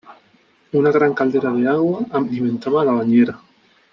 [0.79, 3.39] Una gran caldera de agua alimentaba la bañera.